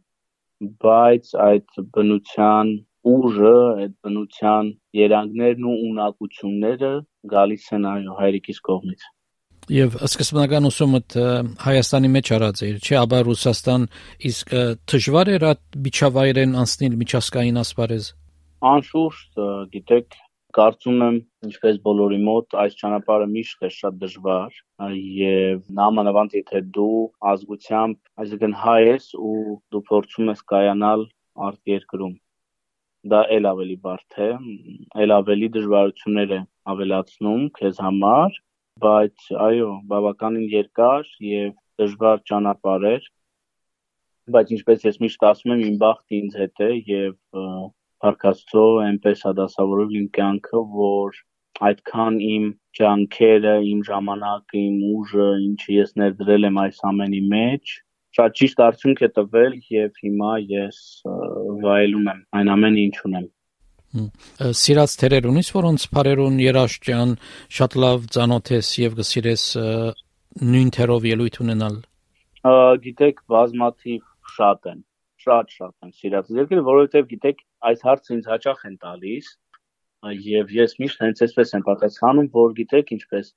բայց 0.82 1.32
այդ 1.48 1.82
բնության 1.96 2.72
ուժը, 3.08 3.54
այդ 3.84 3.94
բնության 4.04 4.72
երանգներն 4.98 5.68
ու 5.68 5.76
ունակությունները 5.88 6.92
գալիս 7.34 7.68
են 7.78 7.86
այո 7.92 8.16
հայրիկիս 8.18 8.60
կողմից։ 8.68 9.06
Եվ 9.68 9.96
սկզբնական 10.08 10.64
ուսումդ 10.64 11.14
Հայաստանի 11.60 12.10
մեջ 12.14 12.30
արած 12.38 12.62
էր, 12.68 12.76
չէ, 12.80 12.94
ապա 13.02 13.18
Ռուսաստան 13.26 13.82
իսկ 14.30 14.54
դժվար 14.88 15.30
էր 15.34 15.44
այդ 15.48 15.60
միջավայրեն 15.88 16.54
անցնել 16.62 16.94
միջազգային 17.02 17.60
ասպարեզ։ 17.62 18.06
Անշուշտ, 18.66 19.36
գիտեք, 19.72 20.14
կարծում 20.56 21.02
եմ, 21.06 21.18
ինչպես 21.46 21.76
բոլորի 21.84 22.16
մոտ, 22.24 22.56
այս 22.62 22.78
ճանապարհը 22.80 23.28
միշտ 23.34 23.66
է 23.68 23.70
շատ 23.74 23.98
դժվար 24.00 24.56
եւ 25.18 25.60
նամանավանդ 25.78 26.34
եթե 26.38 26.62
դու 26.78 27.02
ազգությամբ, 27.32 28.00
այսինքն 28.24 28.56
հայ 28.62 28.80
ես 28.86 29.06
ու 29.28 29.36
դու 29.74 29.82
փորձում 29.92 30.32
ես 30.32 30.42
կայանալ 30.54 31.06
արտերկրում 31.48 32.16
դա 33.14 33.22
ել 33.38 33.48
ավելի 33.52 33.78
բարդ 33.86 34.18
է, 34.26 34.28
ել 35.06 35.14
ավելի 35.20 35.48
դժվարություններ 35.54 36.34
է 36.34 36.40
ավելացնում 36.74 37.44
քեզ 37.58 37.80
համար, 37.86 38.42
բայց 38.82 39.30
այո, 39.46 39.70
բավականին 39.92 40.50
երկար 40.58 41.06
եւ 41.28 41.54
դժվար 41.78 42.22
ճանապարհ 42.30 42.88
էր, 42.90 43.10
բայց 44.34 44.54
ինչպես 44.58 44.86
ես 44.88 45.02
միշտ 45.04 45.26
ասում 45.30 45.54
եմ, 45.54 45.66
իմ 45.68 45.76
բախտը 45.82 46.18
ինձ 46.18 46.38
հետ 46.42 46.64
է 46.66 46.70
եւ 46.90 47.14
Փարքաստո 48.04 48.64
այնպես 48.84 49.24
հադասավորել 49.28 49.96
իմ 50.00 50.06
կյանքը, 50.18 50.62
որ 50.78 51.18
այդքան 51.68 52.20
իմ 52.28 52.44
ջանքերը, 52.78 53.54
իմ 53.72 53.80
ժամանակը, 53.88 54.58
իմ 54.68 54.76
ուժը, 54.98 55.30
ինչը 55.46 55.72
ես 55.78 55.96
ներդրել 56.02 56.48
եմ 56.50 56.60
այս 56.64 56.84
ամենի 56.92 57.22
մեջ, 57.32 57.74
շատ 58.18 58.38
ճիշտ 58.42 58.62
արդյունք 58.68 59.02
է 59.06 59.10
տվել 59.18 59.58
եւ 59.78 59.98
հիմա 60.04 60.36
ես 60.52 60.78
վայելում 61.64 62.06
եմ 62.14 62.22
այն 62.38 62.54
ամենը 62.54 62.84
ինչ 62.84 62.96
ունեմ 63.10 63.26
Սիրած 63.88 64.94
թերեր 65.00 65.26
ունիս, 65.30 65.48
որոնց 65.56 65.84
բարերուն 65.96 66.34
երաշտյան 66.44 67.12
շատ 67.58 67.76
լավ 67.84 68.02
ծանոթ 68.16 68.50
ես 68.52 68.72
եւ 68.82 68.96
գսիրես 68.98 69.44
նույն 70.52 70.72
թերով 70.76 71.06
ելույթ 71.08 71.38
ունենալ։ 71.44 71.78
Գիտեք, 72.84 73.22
բազմաթիվ 73.32 74.02
շատ 74.34 74.68
են, 74.72 74.82
շատ 75.24 75.52
շատ 75.56 75.74
են 75.86 75.92
սիրած 75.98 76.30
երկերը, 76.38 76.64
որովհետեւ 76.68 77.10
գիտեք, 77.12 77.42
այս 77.70 77.84
հարցը 77.88 78.14
ինձ 78.18 78.30
հաճախ 78.32 78.64
են 78.68 78.78
տալիս 78.84 79.34
եւ 80.28 80.54
ես 80.54 80.78
միշտ 80.78 81.04
հենց 81.04 81.22
այսպես 81.26 81.54
եմ 81.58 81.66
պատասխանում, 81.68 82.30
որ 82.38 82.56
գիտեք 82.60 82.94
ինչպես 82.98 83.34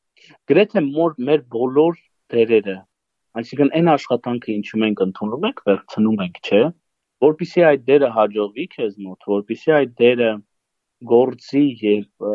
գրեթե 0.52 0.86
մեր 1.30 1.46
բոլոր 1.58 2.02
դերերը 2.32 2.78
Այսինքն 3.40 3.70
այն 3.78 3.90
աշխատանքը, 3.94 4.54
ինչը 4.60 4.78
մենք 4.82 5.02
ընդունում 5.06 5.46
ենք, 5.48 5.60
վերցնում 5.68 6.24
ենք, 6.24 6.40
չէ, 6.48 6.62
որpիսի 7.24 7.62
այդ 7.68 7.84
դերը 7.88 8.10
հաջողվի 8.16 8.66
քեզ 8.74 8.98
մոտ, 9.06 9.28
որpիսի 9.32 9.72
այդ 9.78 9.94
դերը 10.02 10.32
գործի 11.12 11.62
եւ 11.84 12.26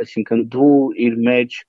այսինքն 0.00 0.42
դու 0.54 0.78
իր 1.06 1.20
մեջ 1.28 1.60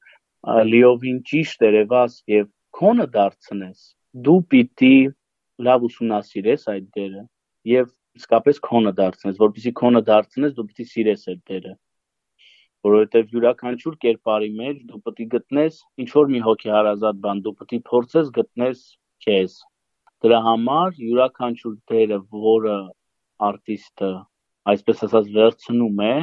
լիովին 0.71 1.19
ճիշտ 1.29 1.67
երևաս 1.67 2.17
եւ 2.33 2.49
քոնը 2.79 3.07
դարձնես, 3.13 3.85
դու 4.25 4.39
պիտի 4.55 4.97
լավ 5.67 5.87
ուսումնասիրես 5.89 6.67
այդ 6.75 6.91
դերը 6.97 7.23
եւ 7.71 7.89
իսկապես 8.19 8.61
քոնը 8.69 8.93
դարձնես, 8.99 9.41
որpիսի 9.41 9.71
քոնը 9.79 10.01
դարձնես, 10.09 10.55
դու 10.55 10.67
պիտի 10.71 10.85
սիրես 10.91 11.27
այդ 11.31 11.41
դերը 11.51 11.73
որովհետև 12.85 13.31
յուրաքանչյուր 13.33 13.95
կերպարի 14.03 14.49
մեջ 14.59 14.81
դու 14.89 14.99
պետք 15.05 15.21
է 15.23 15.25
գտնես 15.31 15.77
ինչ 16.03 16.09
որ 16.15 16.27
մի 16.33 16.41
հոգեհարազատ 16.47 17.21
բան, 17.23 17.39
դու 17.45 17.53
պետք 17.61 17.73
է 17.77 17.79
փորձես 17.89 18.27
գտնես 18.35 18.83
քեզ։ 19.25 19.55
Դրա 20.25 20.39
համար 20.45 20.99
յուրաքանչյուր 21.05 21.75
դերը, 21.91 22.19
որը 22.45 22.75
արտիստը 23.49 24.11
այսպես 24.73 25.03
ասած 25.07 25.31
վերցնում 25.37 26.03
է, 26.05 26.13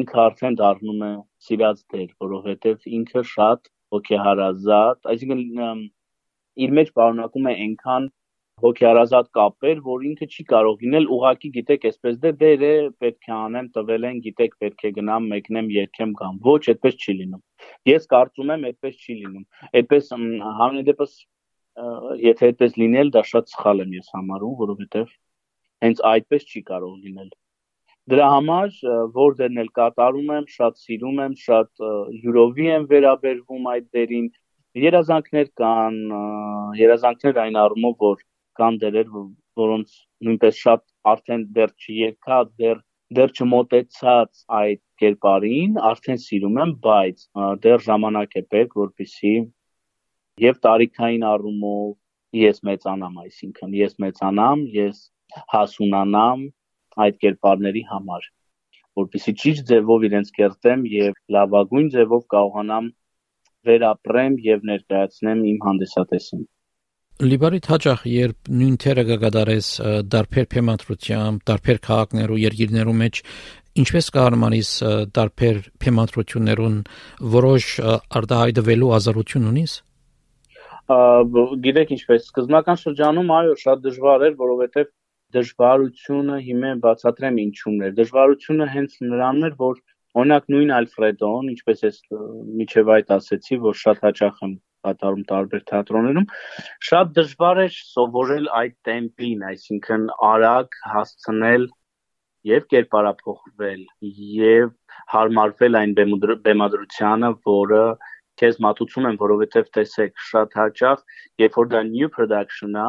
ինքը 0.00 0.18
արդեն 0.24 0.58
դառնում 0.62 1.04
է 1.08 1.12
սիրած 1.46 1.84
դեր, 1.92 2.08
որովհետև 2.24 2.88
ինքը 2.98 3.22
շատ 3.32 3.70
հոգեհարազատ, 3.92 5.10
այսինքն 5.12 5.84
իր 6.64 6.74
մեջ 6.78 6.92
պարունակում 6.96 7.48
է 7.52 7.54
այնքան 7.66 8.08
հոգեարազատ 8.62 9.28
կապեր, 9.36 9.78
որ 9.86 10.04
ինքը 10.12 10.26
չի 10.28 10.44
կարող 10.52 10.82
լինել 10.84 11.06
ուղակի 11.16 11.50
գիտեք, 11.56 11.86
այսպես 11.90 12.18
դե 12.22 12.32
դերը 12.42 12.72
պետք 13.02 13.28
է 13.28 13.32
անեմ, 13.36 13.68
տվել 13.76 14.06
են, 14.08 14.20
գիտեք, 14.26 14.56
պետք 14.62 14.84
է 14.86 14.90
գնամ, 14.98 15.28
մեկնեմ, 15.32 15.70
երկեմ 15.76 16.12
գամ։ 16.20 16.38
Ոչ, 16.46 16.62
այդպես 16.72 16.98
չի 17.02 17.14
լինում։ 17.22 17.42
Ես 17.90 18.08
կարծում 18.12 18.52
եմ, 18.54 18.66
այդպես 18.70 19.02
չի 19.02 19.16
լինում։ 19.22 19.44
Այդպես 19.82 20.12
համենայն 20.12 20.88
դեպս 20.92 21.16
եթե 22.22 22.48
այդպես 22.52 22.74
լինել, 22.76 23.10
դա 23.12 23.22
շատ 23.28 23.52
սխալ 23.52 23.82
եմ 23.82 23.92
ես 23.96 24.08
համարում, 24.12 24.56
որովհետև 24.60 25.12
հենց 25.82 26.02
այդպես 26.12 26.44
չի 26.52 26.60
կարող 26.68 26.96
լինել։ 27.06 27.30
Դրա 28.12 28.26
համար 28.32 28.76
որ 29.16 29.36
դերն 29.38 29.62
էլ 29.62 29.70
կատարում 29.78 30.32
եմ, 30.36 30.46
շատ 30.52 30.78
սիրում 30.82 31.20
եմ, 31.22 31.34
շատ 31.42 31.84
յուրովի 32.26 32.66
եմ 32.76 32.86
վերաբերվում 32.92 33.68
այդ 33.72 33.86
դերին 33.96 34.28
երազանքներ 34.82 35.48
կան, 35.62 35.96
երազանքներ 36.82 37.40
այն 37.46 37.58
առումով, 37.62 37.96
որ 38.02 38.22
կան 38.60 38.78
դերեր, 38.82 39.12
որոնց 39.62 39.94
նույնպես 40.26 40.58
շատ 40.64 40.84
արդեն 41.12 41.44
դեռ 41.58 41.72
չերկա, 41.84 42.40
դեռ 42.62 42.82
դեռ 43.18 43.32
չմոտեցած 43.36 44.44
այդ 44.58 44.80
կերպարին, 45.02 45.80
արդեն 45.92 46.20
սիրում 46.26 46.60
եմ, 46.64 46.74
բայց 46.86 47.24
դեռ 47.66 47.86
ժամանակ 47.86 48.36
է 48.40 48.44
պետք, 48.54 48.76
որպեսի 48.82 49.34
եւ 50.46 50.60
տարիքային 50.66 51.26
առումով 51.32 51.90
ես 52.42 52.62
մեծանամ, 52.68 53.18
այսինքն 53.26 53.74
ես 53.82 53.98
մեծանամ, 54.06 54.62
ես 54.78 55.02
հասունանամ 55.52 56.46
այդ 57.06 57.20
կերպարների 57.26 57.84
համար 57.90 58.30
որպեսի 58.98 59.32
ճիշտ 59.42 59.68
ձևով 59.68 60.02
իրենց 60.08 60.30
կերտեմ 60.38 60.82
եւ 60.92 61.14
լավագույն 61.36 61.86
ձևով 61.94 62.24
կարողանամ 62.34 62.88
վերապրեմ 63.68 64.34
եւ 64.46 64.66
ներկայացնեմ 64.70 65.44
իմ 65.52 65.60
հանդիսատեսին։ 65.66 66.42
Լիբարիտ 67.22 67.66
հաճախ 67.70 68.00
երբ 68.10 68.48
նույն 68.50 68.76
թերը 68.82 69.02
կգադարես 69.06 69.66
դարբեր 70.10 70.46
փեմատրությամբ, 70.54 71.42
դարբեր 71.50 71.78
քաղաքներու 71.86 72.38
երկիրներու 72.42 72.94
մեջ 72.98 73.20
ինչպես 73.82 74.08
կարողանանես 74.16 74.70
դարբեր 75.18 75.60
փեմատրություններուն 75.84 76.80
որոշ 77.34 77.68
արտահայտվելու 78.20 78.90
ազատություն 78.98 79.46
ունիս? 79.52 79.76
Գիտեք 81.68 81.94
ինչպես 81.98 82.26
սկզբնական 82.32 82.82
շրջանում 82.82 83.30
այո 83.38 83.54
շատ 83.62 83.86
դժվար 83.86 84.26
էր 84.26 84.36
որովհետև 84.42 84.90
դժվարությունը 85.38 86.40
հիմա 86.48 86.74
բացատրեմ 86.88 87.40
ինչու՞մն 87.46 87.86
էր 87.86 87.96
դժվարությունը 88.02 88.68
հենց 88.74 88.98
նրանն 89.12 89.48
էր 89.52 89.56
որ 89.62 89.78
օրինակ 90.18 90.52
նույն 90.56 90.74
Ալֆրեդոն 90.82 91.54
ինչպես 91.54 91.86
ես 91.86 92.02
միջև 92.58 92.94
այդ 92.98 93.16
ասեցի 93.22 93.62
որ 93.70 93.82
շատ 93.86 94.06
հաճախ 94.10 94.44
եմ 94.48 94.58
կատարում 94.86 95.26
տարբեր 95.32 95.62
թատրոններում 95.72 96.26
շատ 96.88 97.12
դժվար 97.18 97.62
էր 97.66 97.76
սովորել 97.92 98.48
այդ 98.62 98.74
տեմպին 98.88 99.44
այսինքն 99.52 100.08
արագ 100.30 100.80
հասցնել 100.94 101.68
եւ 102.52 102.66
կերպարափոխվել 102.74 103.84
եւ 104.38 104.72
հարմարվել 105.14 105.78
այն 105.82 105.94
բեմադրությանը 106.48 107.30
որը 107.48 107.84
քեզ 108.40 108.58
մատուցում 108.64 109.06
են, 109.10 109.18
որովհետև 109.20 109.68
տեսեք, 109.76 110.14
շատ 110.30 110.54
հաճախ, 110.58 111.02
երբ 111.42 111.58
որ 111.60 111.68
դա 111.72 111.82
new 111.90 112.08
production-ա, 112.16 112.86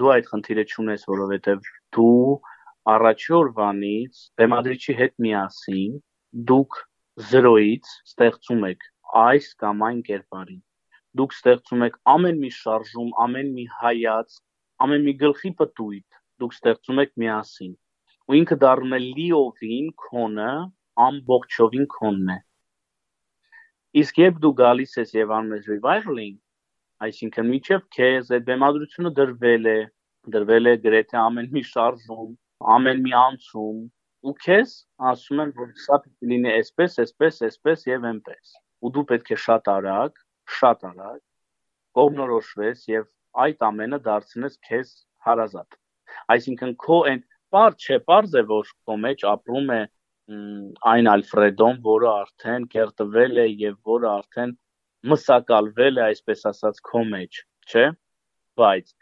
դու 0.00 0.12
այդ 0.14 0.28
խնդիրը 0.32 0.64
չունես, 0.68 1.06
որովհետև 1.08 1.70
դու 1.96 2.36
առաջի 2.94 3.34
օրվանից 3.38 4.20
բեմադրիչի 4.40 4.96
հետ 5.00 5.14
միասին 5.24 5.98
դուք 6.52 6.78
0-ից 7.32 7.92
ստեղծում 8.12 8.64
եք 8.68 8.88
այս 9.24 9.52
կամ 9.64 9.84
այն 9.88 10.02
կերպարին։ 10.08 10.62
Դուք 11.18 11.36
ստեղծում 11.38 11.84
եք 11.88 12.00
ամեն 12.14 12.40
մի 12.44 12.50
շարժում, 12.58 13.10
ամեն 13.26 13.52
մի 13.58 13.66
հայաց, 13.78 14.40
ամեն 14.86 15.06
մի 15.08 15.14
գլխի 15.22 15.52
պտույտ 15.60 16.18
դուք 16.42 16.54
ստեղծում 16.54 17.00
եք 17.02 17.14
միասին։ 17.22 17.72
Ու 18.28 18.36
ինքը 18.38 18.56
դառնում 18.62 18.94
է 18.98 19.00
լիովին 19.04 19.88
քոնը, 20.04 20.50
ամբողջովին 21.04 21.88
քոնն 21.94 22.30
է։ 22.34 22.38
Իսկ 24.02 24.20
երբ 24.22 24.40
դու 24.44 24.52
գալիս 24.60 24.94
ես 25.00 25.14
եւ 25.16 25.32
անում 25.38 25.56
ես 25.56 25.68
revivaling, 25.72 26.36
այսինքն 27.08 27.48
միջև 27.52 27.84
քեզ 27.96 28.32
այդ 28.36 28.46
բեմադրությունը 28.50 29.12
դրվել 29.18 29.68
է, 29.72 29.78
դրվել 30.34 30.70
է 30.72 30.74
գրեթե 30.84 31.18
ամեն 31.24 31.50
մի 31.56 31.62
շարժում, 31.72 32.32
ամեն 32.76 33.02
մի 33.06 33.14
անցում, 33.22 33.82
ու 34.28 34.34
քեզ 34.44 34.76
ասում 35.10 35.42
են 35.44 35.52
որ 35.58 35.74
սա 35.86 35.98
պիտի 36.04 36.30
լինի 36.32 36.54
այսպես, 36.58 36.98
այսպես, 37.04 37.42
այսպես 37.48 37.86
եւ 37.88 38.08
այնպես։ 38.12 38.56
Ու 38.84 38.92
դու 38.94 39.06
պետք 39.10 39.32
է 39.34 39.38
շատ 39.46 39.70
արագ, 39.74 40.22
շատ 40.56 40.84
արագ 40.90 41.20
կողմնորոշվես 41.98 42.84
եւ 42.92 43.06
այդ 43.44 43.64
ամենը 43.68 43.98
դարձնես 44.08 44.58
քեզ 44.68 44.92
հարազատ։ 45.28 45.78
Այսինքն 46.34 46.74
քո 46.84 46.98
այն 47.10 47.22
բար 47.54 47.76
չէ, 47.82 47.98
բարձ 48.10 48.36
է 48.40 48.42
որ 48.52 48.72
քո 48.88 48.96
մեջ 49.04 49.24
ապրում 49.32 49.72
է 49.78 49.80
այն 50.92 51.10
Ալֆրեդոն, 51.14 51.76
որը 51.88 52.08
արդեն 52.12 52.64
կերտվել 52.74 53.42
է 53.44 53.46
եւ 53.64 53.76
որը 53.92 54.08
արդեն 54.12 54.54
մսակալվել 55.12 56.00
է, 56.00 56.02
այսպես 56.12 56.44
ասած, 56.52 56.80
քո 56.88 57.04
մեջ, 57.12 57.42
չէ՞։ 57.72 57.86
Բայց 58.60 58.94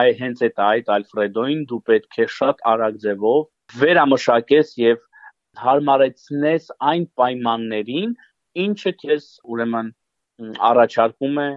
այ 0.00 0.10
հենց 0.20 0.42
այդ 0.46 0.60
այդ 0.64 0.90
Ալֆրեդոին 0.96 1.62
դու 1.70 1.80
պետք 1.90 2.18
է 2.24 2.26
շատ 2.38 2.60
արագ 2.72 2.98
ձևով 3.04 3.40
վերամշակես 3.80 4.74
եւ 4.80 5.00
հարմարեցնես 5.60 6.68
այն 6.90 7.06
պայմաններին, 7.20 8.12
ինչը 8.64 8.92
քեզ 9.02 9.26
ուրեմն 9.50 9.90
առաջարկում 10.70 11.40
է 11.44 11.48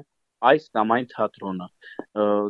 այս 0.49 0.67
կամ 0.75 0.93
այն 0.97 1.07
թատրոնը։ 1.13 1.67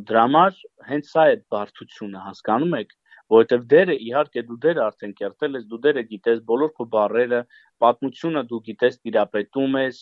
Դրա 0.10 0.26
համար 0.26 0.60
հենց 0.89 1.10
սա 1.13 1.26
է 1.34 1.36
բարդությունը, 1.54 2.22
հասկանում 2.28 2.78
եք, 2.80 2.93
որովհետև 3.34 3.65
դերը 3.74 3.96
իհարկե 4.08 4.43
դու 4.50 4.60
դերը 4.65 4.84
արդեն 4.84 5.13
կերտել 5.19 5.58
ես, 5.58 5.65
դու 5.72 5.80
դերը 5.86 6.04
գիտես, 6.12 6.39
բոլոր 6.50 6.72
քո 6.78 6.88
բառերը, 6.93 7.41
պատմությունը 7.84 8.43
դու 8.50 8.62
գիտես, 8.67 8.98
տիրապետում 9.04 9.78
ես, 9.84 10.00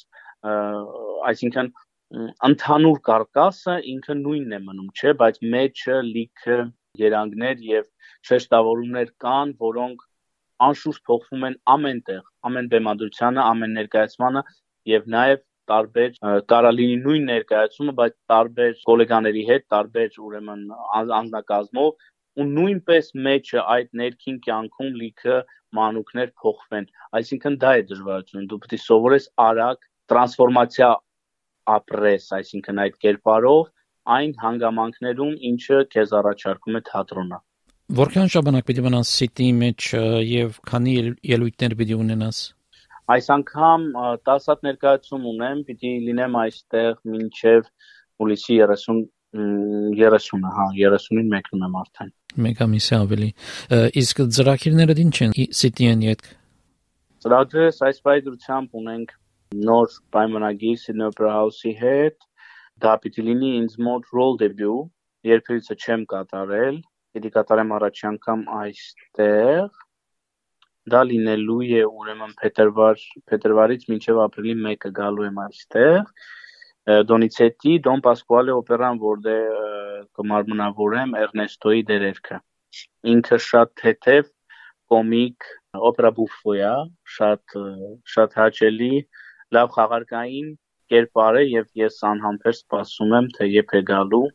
այսինքն 1.32 1.72
ընդհանուր 2.52 3.02
կարկասը 3.08 3.76
ինքը 3.91 4.15
նույնն 4.22 4.56
է 4.56 4.62
մնում, 4.67 4.89
չէ, 4.96 5.13
բայց 5.22 5.38
մեջը 5.54 6.00
լիքը 6.08 6.58
երանգներ 7.02 7.62
եւ 7.67 7.86
շեշտավորումներ 8.28 9.13
կան, 9.24 9.54
որոնք 9.62 10.04
անշուշտ 10.67 11.06
փոխվում 11.08 11.46
են 11.48 11.56
ամենտեղ, 11.76 12.26
ամեն 12.50 12.67
բեմադրությանը, 12.74 13.41
ամեն 13.52 13.78
ներկայացմանը 13.80 14.44
եւ 14.91 15.08
նաեւ 15.15 15.39
տարբեր 15.71 16.15
կարա 16.51 16.71
լինի 16.77 16.97
նույն 17.01 17.27
ներկայացումը, 17.31 17.93
բայց 18.01 18.15
տարբեր 18.31 18.73
գոլեգաների 18.91 19.43
հետ, 19.51 19.67
տարբեր 19.75 20.17
ուրեմն 20.27 20.63
անձնակազմով 21.01 22.10
ու 22.39 22.47
նույնպես 22.47 23.10
մեջը 23.27 23.63
այդ 23.75 23.89
ներքին 24.01 24.38
կյանքում 24.45 24.91
լիքը 25.01 25.38
մանուկներ 25.77 26.29
փոխվեն 26.43 26.88
այսինքն 27.19 27.57
դա 27.63 27.71
է 27.79 27.84
դժվարությունը 27.91 28.49
դու 28.51 28.60
պետք 28.63 28.75
է 28.77 28.79
սովորես 28.84 29.27
արագ 29.45 29.88
տրանսֆորմացիա 30.12 30.89
ապրես 31.75 32.27
այսինքն 32.39 32.81
այդ 32.86 32.97
կերպարով 33.05 33.62
այն 34.15 34.34
հանգամանքներում 34.43 35.34
ինչը 35.51 35.81
քեզ 35.95 36.15
առաջարկում 36.21 36.79
է 36.79 36.84
թատրոնը 36.91 37.41
Որքան 38.01 38.29
ժամանակ 38.31 38.67
պիտի 38.71 38.84
մնաս 38.88 39.13
City-ի 39.19 39.53
մեջ 39.62 39.88
եւ 40.31 40.60
քանի 40.71 40.95
ելույթներ 41.36 41.77
պիտի 41.81 41.97
ունենաս 41.99 42.38
Այս 43.12 43.32
անգամ 43.36 43.88
10 44.30 44.52
հատ 44.52 44.68
ներկայացում 44.68 45.26
ունեմ, 45.32 45.64
պիտի 45.68 45.94
լինեմ 46.10 46.38
այստեղ 46.42 46.94
մինչև 47.14 47.72
հուլիսի 48.22 48.60
30 48.62 49.02
30-ը, 49.32 50.40
հա, 50.44 50.66
30-ին 50.76 51.30
մեկնում 51.32 51.62
եմ 51.68 51.76
արդեն։ 51.82 52.10
Մեկ 52.46 52.62
ամիս 52.66 52.88
է 52.92 52.98
ավելի։ 52.98 53.30
Իսկ 54.02 54.22
ծրագիրները 54.38 54.96
ինչ 55.04 55.16
են 55.26 55.36
City-ն 55.62 56.04
յետ։ 56.08 56.26
Ծրագրերը 57.24 57.72
այս 57.88 58.02
բայդրությամբ 58.08 58.80
ունենք 58.82 59.14
նոր 59.70 59.96
պայմանագիր 60.16 60.78
Sydney 60.84 61.08
Opera 61.08 61.32
House-ի 61.38 61.74
հետ։ 61.80 62.18
Դա 62.84 62.96
պիտի 63.04 63.26
լինի 63.28 63.52
ինձ 63.62 63.78
մոտ 63.88 64.12
role 64.16 64.38
debut, 64.42 64.92
երբևիցե 65.28 65.76
չեմ 65.80 66.06
կատարել, 66.12 66.82
պիտի 67.16 67.32
կատարեմ 67.36 67.74
առաջի 67.78 68.06
անգամ 68.12 68.46
այստեղ։ 68.62 69.82
Դա 70.91 71.01
լինելու 71.10 71.58
է 71.80 71.82
ուրեմն 71.88 72.36
փետրվար 72.41 73.01
փետրվարից 73.32 73.88
մինչև 73.91 74.21
ապրիլի 74.25 74.56
1-ը 74.75 74.91
գալու 74.99 75.27
եմ 75.30 75.41
այստեղ 75.45 75.99
Դոնիցետի 77.12 77.73
Դոն 77.86 78.01
Պասկուալե 78.06 78.54
օպերան, 78.58 78.99
որտեղ 79.01 80.08
կմարմնավորեմ 80.17 81.12
Էրնեստոյի 81.21 81.84
դերերքը։ 81.91 82.39
Ինքը 83.13 83.38
շատ 83.47 83.73
թեթև 83.82 84.32
կոմիկ 84.91 85.49
օպերա 85.91 86.12
բուֆոյա, 86.17 86.73
շատ 87.17 87.56
շատ 88.15 88.36
հաճելի, 88.41 88.91
լավ 89.58 89.71
խաղարկային 89.77 90.49
կերպար 90.91 91.39
է 91.41 91.43
եւ 91.51 91.69
ես 91.82 92.01
անհամբեր 92.10 92.58
սպասում 92.58 93.15
եմ 93.21 93.32
թե 93.38 93.49
երբ 93.51 93.75
է 93.80 93.82
գալու 93.91 94.25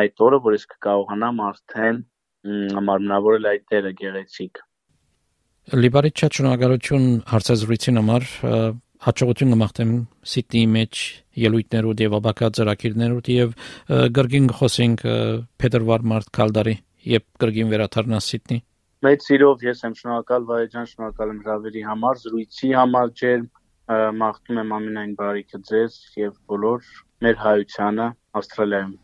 այդ 0.00 0.24
օրը, 0.26 0.40
որ 0.46 0.56
ես 0.56 0.66
կկարողանամ 0.70 1.44
արդեն 1.50 2.02
մարմնավորել 2.88 3.48
այդ 3.50 3.64
դերը 3.74 3.92
գեղեցիկ։ 4.00 4.62
Լիբարի 5.70 6.10
չաչունակարություն 6.18 7.04
հարցազրույցին 7.30 7.98
համար 8.00 8.24
հաջողություն 9.06 9.52
կմաղթեմ 9.54 9.90
Սիդնեի 10.30 10.62
մեջ 10.74 11.02
ելույթներով 11.42 12.00
եւ 12.02 12.16
աբակա 12.18 12.48
ծրագիրներով 12.58 13.28
եւ 13.30 13.52
գրգին 14.16 14.48
խոսենք 14.58 15.04
փետրվար 15.62 16.06
մարտ 16.10 16.32
կալդարի 16.40 16.74
եւ 17.12 17.22
գրգին 17.44 17.70
վերաթարնա 17.70 18.18
Սիդնի 18.26 18.58
Մեծ 19.06 19.28
սիրով 19.28 19.62
ես 19.68 19.84
եմ 19.86 19.94
շնորհակալ 20.00 20.48
Վայեջան, 20.50 20.88
շնորհակալ 20.90 21.30
եմ 21.30 21.38
հրավերի 21.46 21.84
համար, 21.86 22.18
զրույցի 22.24 22.72
համար 22.80 23.14
ջեր 23.20 23.46
մաղթում 24.20 24.60
եմ 24.64 24.74
ամենայն 24.80 25.14
բարիքը 25.22 25.62
ձեզ 25.70 26.00
եւ 26.18 26.34
բոլոր 26.50 26.90
մեր 27.24 27.40
հայությանը 27.46 28.10
Ավստրալիայում 28.42 28.98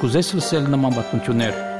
Կուզես 0.00 0.32
լսել 0.38 0.72
նման 0.76 0.96
բանություններ 1.00 1.79